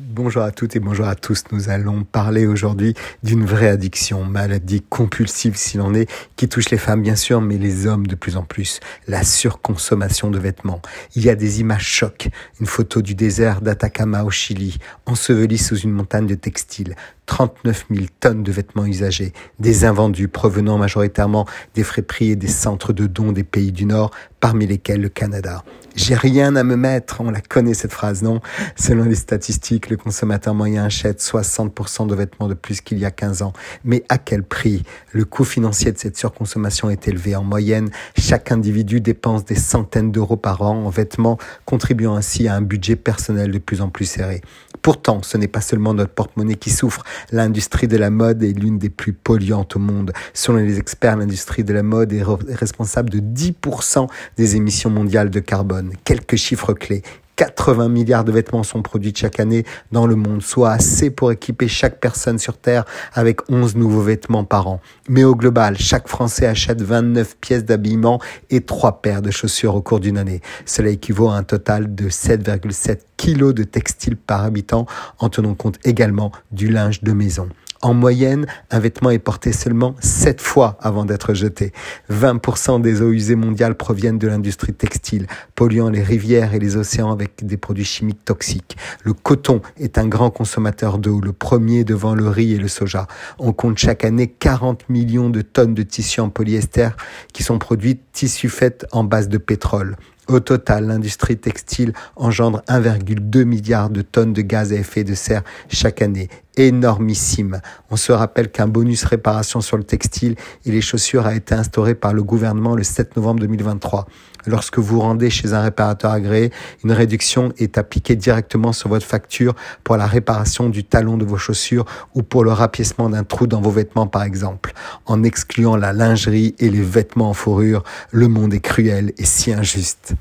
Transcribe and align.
Bonjour 0.00 0.42
à 0.42 0.52
toutes 0.52 0.76
et 0.76 0.78
bonjour 0.78 1.08
à 1.08 1.16
tous. 1.16 1.42
Nous 1.50 1.70
allons 1.70 2.04
parler 2.04 2.46
aujourd'hui 2.46 2.94
d'une 3.24 3.44
vraie 3.44 3.68
addiction, 3.68 4.22
maladie 4.22 4.80
compulsive 4.80 5.56
s'il 5.56 5.80
en 5.80 5.92
est, 5.92 6.08
qui 6.36 6.48
touche 6.48 6.70
les 6.70 6.78
femmes 6.78 7.02
bien 7.02 7.16
sûr, 7.16 7.40
mais 7.40 7.58
les 7.58 7.88
hommes 7.88 8.06
de 8.06 8.14
plus 8.14 8.36
en 8.36 8.44
plus. 8.44 8.78
La 9.08 9.24
surconsommation 9.24 10.30
de 10.30 10.38
vêtements. 10.38 10.80
Il 11.16 11.24
y 11.24 11.30
a 11.30 11.34
des 11.34 11.58
images 11.58 11.88
chocs. 11.88 12.28
Une 12.60 12.66
photo 12.66 13.02
du 13.02 13.16
désert 13.16 13.60
d'Atacama 13.60 14.22
au 14.22 14.30
Chili, 14.30 14.78
enseveli 15.04 15.58
sous 15.58 15.78
une 15.78 15.90
montagne 15.90 16.28
de 16.28 16.36
textiles. 16.36 16.94
39 17.26 17.86
000 17.90 18.06
tonnes 18.20 18.42
de 18.42 18.50
vêtements 18.50 18.86
usagés, 18.86 19.32
des 19.58 19.84
invendus 19.84 20.28
provenant 20.28 20.78
majoritairement 20.78 21.46
des 21.74 21.84
friperies 21.84 22.30
et 22.30 22.36
des 22.36 22.48
centres 22.48 22.92
de 22.92 23.06
dons 23.06 23.32
des 23.32 23.44
pays 23.44 23.70
du 23.70 23.84
Nord, 23.84 24.12
parmi 24.40 24.66
lesquels 24.66 25.00
le 25.00 25.08
Canada. 25.08 25.64
J'ai 25.96 26.14
rien 26.14 26.54
à 26.54 26.62
me 26.62 26.76
mettre, 26.76 27.20
on 27.20 27.30
la 27.30 27.40
connaît 27.40 27.74
cette 27.74 27.92
phrase, 27.92 28.22
non? 28.22 28.40
Selon 28.76 29.04
les 29.04 29.16
statistiques, 29.16 29.90
le 29.90 29.96
consommateur 29.96 30.54
moyen 30.54 30.84
achète 30.84 31.20
60% 31.20 32.06
de 32.06 32.14
vêtements 32.14 32.46
de 32.46 32.54
plus 32.54 32.80
qu'il 32.80 32.98
y 32.98 33.04
a 33.04 33.10
15 33.10 33.42
ans. 33.42 33.52
Mais 33.84 34.04
à 34.08 34.18
quel 34.18 34.44
prix? 34.44 34.84
Le 35.10 35.24
coût 35.24 35.44
financier 35.44 35.90
de 35.90 35.98
cette 35.98 36.16
surconsommation 36.16 36.88
est 36.88 37.08
élevé. 37.08 37.34
En 37.34 37.42
moyenne, 37.42 37.90
chaque 38.16 38.52
individu 38.52 39.00
dépense 39.00 39.44
des 39.44 39.56
centaines 39.56 40.12
d'euros 40.12 40.36
par 40.36 40.62
an 40.62 40.84
en 40.84 40.90
vêtements, 40.90 41.38
contribuant 41.64 42.14
ainsi 42.14 42.46
à 42.46 42.54
un 42.54 42.62
budget 42.62 42.94
personnel 42.94 43.50
de 43.50 43.58
plus 43.58 43.80
en 43.80 43.88
plus 43.88 44.04
serré. 44.04 44.40
Pourtant, 44.88 45.22
ce 45.22 45.36
n'est 45.36 45.48
pas 45.48 45.60
seulement 45.60 45.92
notre 45.92 46.14
porte-monnaie 46.14 46.54
qui 46.54 46.70
souffre. 46.70 47.04
L'industrie 47.30 47.88
de 47.88 47.98
la 47.98 48.08
mode 48.08 48.42
est 48.42 48.58
l'une 48.58 48.78
des 48.78 48.88
plus 48.88 49.12
polluantes 49.12 49.76
au 49.76 49.78
monde. 49.78 50.14
Selon 50.32 50.56
les 50.56 50.78
experts, 50.78 51.18
l'industrie 51.18 51.62
de 51.62 51.74
la 51.74 51.82
mode 51.82 52.14
est 52.14 52.24
responsable 52.54 53.10
de 53.10 53.18
10% 53.18 54.08
des 54.38 54.56
émissions 54.56 54.88
mondiales 54.88 55.28
de 55.28 55.40
carbone. 55.40 55.92
Quelques 56.04 56.36
chiffres 56.36 56.72
clés. 56.72 57.02
80 57.38 57.88
milliards 57.88 58.24
de 58.24 58.32
vêtements 58.32 58.64
sont 58.64 58.82
produits 58.82 59.12
chaque 59.14 59.38
année 59.38 59.64
dans 59.92 60.08
le 60.08 60.16
monde, 60.16 60.42
soit 60.42 60.72
assez 60.72 61.08
pour 61.08 61.30
équiper 61.30 61.68
chaque 61.68 62.00
personne 62.00 62.36
sur 62.36 62.58
Terre 62.58 62.84
avec 63.14 63.48
11 63.48 63.76
nouveaux 63.76 64.00
vêtements 64.00 64.42
par 64.42 64.66
an. 64.66 64.80
Mais 65.08 65.22
au 65.22 65.36
global, 65.36 65.78
chaque 65.78 66.08
Français 66.08 66.46
achète 66.46 66.82
29 66.82 67.36
pièces 67.36 67.64
d'habillement 67.64 68.20
et 68.50 68.62
3 68.62 69.00
paires 69.02 69.22
de 69.22 69.30
chaussures 69.30 69.76
au 69.76 69.82
cours 69.82 70.00
d'une 70.00 70.18
année. 70.18 70.40
Cela 70.66 70.90
équivaut 70.90 71.28
à 71.28 71.36
un 71.36 71.44
total 71.44 71.94
de 71.94 72.08
7,7 72.08 73.02
kilos 73.16 73.54
de 73.54 73.62
textiles 73.62 74.16
par 74.16 74.42
habitant 74.42 74.86
en 75.20 75.28
tenant 75.28 75.54
compte 75.54 75.78
également 75.84 76.32
du 76.50 76.68
linge 76.68 77.04
de 77.04 77.12
maison. 77.12 77.48
En 77.80 77.94
moyenne, 77.94 78.46
un 78.70 78.80
vêtement 78.80 79.10
est 79.10 79.20
porté 79.20 79.52
seulement 79.52 79.94
7 80.00 80.40
fois 80.40 80.76
avant 80.80 81.04
d'être 81.04 81.32
jeté. 81.32 81.72
20% 82.10 82.80
des 82.80 83.02
eaux 83.02 83.12
usées 83.12 83.36
mondiales 83.36 83.76
proviennent 83.76 84.18
de 84.18 84.26
l'industrie 84.26 84.72
textile, 84.72 85.28
polluant 85.54 85.88
les 85.88 86.02
rivières 86.02 86.54
et 86.54 86.58
les 86.58 86.76
océans 86.76 87.12
avec 87.12 87.46
des 87.46 87.56
produits 87.56 87.84
chimiques 87.84 88.24
toxiques. 88.24 88.76
Le 89.04 89.12
coton 89.12 89.62
est 89.78 89.96
un 89.96 90.08
grand 90.08 90.30
consommateur 90.30 90.98
d'eau, 90.98 91.20
le 91.20 91.32
premier 91.32 91.84
devant 91.84 92.16
le 92.16 92.28
riz 92.28 92.54
et 92.54 92.58
le 92.58 92.66
soja. 92.66 93.06
On 93.38 93.52
compte 93.52 93.78
chaque 93.78 94.04
année 94.04 94.26
40 94.26 94.88
millions 94.88 95.30
de 95.30 95.42
tonnes 95.42 95.74
de 95.74 95.84
tissus 95.84 96.20
en 96.20 96.30
polyester 96.30 96.88
qui 97.32 97.44
sont 97.44 97.60
produits 97.60 98.00
tissus 98.12 98.48
faits 98.48 98.86
en 98.90 99.04
base 99.04 99.28
de 99.28 99.38
pétrole. 99.38 99.96
Au 100.28 100.40
total, 100.40 100.88
l'industrie 100.88 101.38
textile 101.38 101.94
engendre 102.14 102.62
1,2 102.68 103.44
milliard 103.44 103.88
de 103.88 104.02
tonnes 104.02 104.34
de 104.34 104.42
gaz 104.42 104.74
à 104.74 104.76
effet 104.76 105.02
de 105.02 105.14
serre 105.14 105.42
chaque 105.70 106.02
année. 106.02 106.28
Énormissime. 106.58 107.60
On 107.88 107.96
se 107.96 108.10
rappelle 108.10 108.50
qu'un 108.50 108.66
bonus 108.66 109.04
réparation 109.04 109.60
sur 109.60 109.76
le 109.76 109.84
textile 109.84 110.34
et 110.66 110.72
les 110.72 110.80
chaussures 110.80 111.24
a 111.24 111.36
été 111.36 111.54
instauré 111.54 111.94
par 111.94 112.12
le 112.12 112.24
gouvernement 112.24 112.74
le 112.74 112.82
7 112.82 113.16
novembre 113.16 113.38
2023. 113.42 114.08
Lorsque 114.44 114.80
vous 114.80 114.98
rendez 114.98 115.30
chez 115.30 115.52
un 115.52 115.60
réparateur 115.60 116.10
agréé, 116.10 116.50
une 116.82 116.90
réduction 116.90 117.52
est 117.58 117.78
appliquée 117.78 118.16
directement 118.16 118.72
sur 118.72 118.88
votre 118.88 119.06
facture 119.06 119.54
pour 119.84 119.96
la 119.96 120.06
réparation 120.06 120.68
du 120.68 120.82
talon 120.82 121.16
de 121.16 121.24
vos 121.24 121.38
chaussures 121.38 121.84
ou 122.16 122.24
pour 122.24 122.42
le 122.42 122.50
rapiècement 122.50 123.08
d'un 123.08 123.22
trou 123.22 123.46
dans 123.46 123.60
vos 123.60 123.70
vêtements 123.70 124.08
par 124.08 124.24
exemple. 124.24 124.72
En 125.06 125.22
excluant 125.22 125.76
la 125.76 125.92
lingerie 125.92 126.56
et 126.58 126.70
les 126.70 126.82
vêtements 126.82 127.30
en 127.30 127.34
fourrure, 127.34 127.84
le 128.10 128.26
monde 128.26 128.52
est 128.52 128.60
cruel 128.60 129.12
et 129.16 129.24
si 129.24 129.52
injuste. 129.52 130.14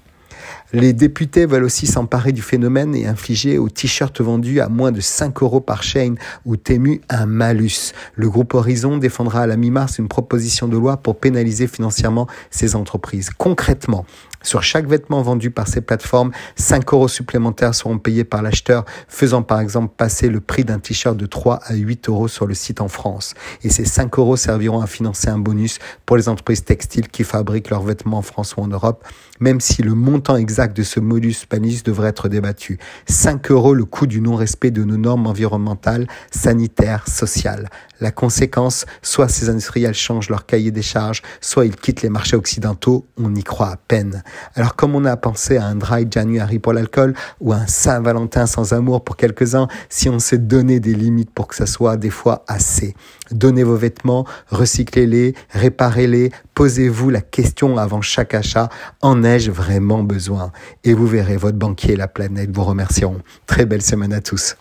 Les 0.73 0.91
députés 0.91 1.45
veulent 1.45 1.63
aussi 1.63 1.87
s'emparer 1.87 2.33
du 2.33 2.41
phénomène 2.41 2.93
et 2.93 3.07
infliger 3.07 3.57
aux 3.57 3.69
t-shirts 3.69 4.19
vendus 4.19 4.59
à 4.59 4.67
moins 4.67 4.91
de 4.91 4.99
5 4.99 5.41
euros 5.41 5.61
par 5.61 5.81
chaîne 5.81 6.17
ou 6.45 6.57
Tému 6.57 6.99
un 7.07 7.25
malus. 7.25 7.93
Le 8.15 8.29
groupe 8.29 8.53
Horizon 8.53 8.97
défendra 8.97 9.43
à 9.43 9.47
la 9.47 9.55
mi-mars 9.55 9.97
une 9.97 10.09
proposition 10.09 10.67
de 10.67 10.75
loi 10.75 10.97
pour 10.97 11.19
pénaliser 11.19 11.67
financièrement 11.67 12.27
ces 12.51 12.75
entreprises. 12.75 13.29
Concrètement, 13.37 14.05
sur 14.47 14.63
chaque 14.63 14.87
vêtement 14.87 15.21
vendu 15.21 15.51
par 15.51 15.67
ces 15.67 15.81
plateformes, 15.81 16.31
5 16.55 16.93
euros 16.93 17.09
supplémentaires 17.09 17.75
seront 17.75 17.99
payés 17.99 18.23
par 18.23 18.41
l'acheteur, 18.41 18.85
faisant 19.09 19.43
par 19.43 19.59
exemple 19.59 19.93
passer 19.97 20.29
le 20.29 20.39
prix 20.39 20.63
d'un 20.63 20.79
t-shirt 20.79 21.17
de 21.17 21.25
3 21.25 21.59
à 21.65 21.75
8 21.75 22.07
euros 22.07 22.29
sur 22.29 22.47
le 22.47 22.53
site 22.53 22.79
en 22.79 22.87
France. 22.87 23.33
Et 23.63 23.69
ces 23.69 23.83
5 23.83 24.17
euros 24.17 24.37
serviront 24.37 24.79
à 24.79 24.87
financer 24.87 25.27
un 25.27 25.37
bonus 25.37 25.79
pour 26.05 26.15
les 26.15 26.29
entreprises 26.29 26.63
textiles 26.63 27.09
qui 27.09 27.25
fabriquent 27.25 27.69
leurs 27.69 27.83
vêtements 27.83 28.19
en 28.19 28.21
France 28.21 28.55
ou 28.55 28.61
en 28.61 28.67
Europe, 28.67 29.03
même 29.41 29.59
si 29.59 29.83
le 29.83 29.93
montant 29.93 30.37
exact 30.37 30.75
de 30.75 30.83
ce 30.83 31.01
modus 31.01 31.45
panis 31.49 31.81
devrait 31.83 32.09
être 32.09 32.29
débattu. 32.29 32.79
5 33.09 33.51
euros 33.51 33.73
le 33.73 33.83
coût 33.83 34.07
du 34.07 34.21
non-respect 34.21 34.71
de 34.71 34.85
nos 34.85 34.97
normes 34.97 35.27
environnementales, 35.27 36.07
sanitaires, 36.31 37.05
sociales. 37.07 37.69
La 37.99 38.11
conséquence, 38.11 38.85
soit 39.01 39.27
ces 39.27 39.49
industriels 39.49 39.95
changent 39.95 40.29
leur 40.29 40.45
cahier 40.45 40.71
des 40.71 40.81
charges, 40.83 41.21
soit 41.41 41.65
ils 41.65 41.75
quittent 41.75 42.03
les 42.03 42.09
marchés 42.09 42.35
occidentaux, 42.35 43.07
on 43.17 43.33
y 43.33 43.43
croit 43.43 43.69
à 43.69 43.77
peine. 43.77 44.23
Alors 44.55 44.75
comme 44.75 44.95
on 44.95 45.05
a 45.05 45.17
pensé 45.17 45.57
à 45.57 45.65
un 45.65 45.75
dry 45.75 46.07
January 46.09 46.59
pour 46.59 46.73
l'alcool 46.73 47.13
ou 47.39 47.53
un 47.53 47.67
Saint-Valentin 47.67 48.45
sans 48.45 48.73
amour 48.73 49.03
pour 49.03 49.17
quelques-uns, 49.17 49.67
si 49.89 50.09
on 50.09 50.19
s'est 50.19 50.37
donné 50.37 50.79
des 50.79 50.93
limites 50.93 51.31
pour 51.31 51.47
que 51.47 51.55
ça 51.55 51.65
soit 51.65 51.97
des 51.97 52.09
fois 52.09 52.43
assez. 52.47 52.95
Donnez 53.31 53.63
vos 53.63 53.75
vêtements, 53.75 54.25
recyclez-les, 54.49 55.35
réparez-les, 55.51 56.31
posez-vous 56.53 57.09
la 57.09 57.21
question 57.21 57.77
avant 57.77 58.01
chaque 58.01 58.33
achat, 58.33 58.69
en 59.01 59.23
ai-je 59.23 59.51
vraiment 59.51 60.03
besoin? 60.03 60.51
Et 60.83 60.93
vous 60.93 61.07
verrez, 61.07 61.37
votre 61.37 61.57
banquier 61.57 61.93
et 61.93 61.97
la 61.97 62.07
planète 62.07 62.49
vous 62.53 62.63
remercieront. 62.63 63.21
Très 63.45 63.65
belle 63.65 63.81
semaine 63.81 64.13
à 64.13 64.21
tous. 64.21 64.55